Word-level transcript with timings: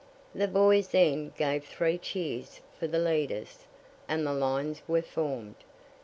The 0.33 0.47
boys 0.47 0.87
then 0.87 1.31
gave 1.37 1.63
three 1.63 1.99
cheers 1.99 2.61
for 2.79 2.87
the 2.87 2.97
leaders, 2.97 3.67
and 4.07 4.25
the 4.25 4.33
lines 4.33 4.81
were 4.87 5.03
formed. 5.03 5.53